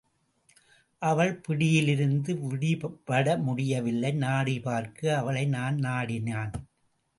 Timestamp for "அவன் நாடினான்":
5.47-6.53